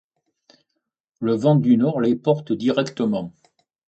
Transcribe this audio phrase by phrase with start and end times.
[1.19, 3.35] Le vent du nord les porte directement.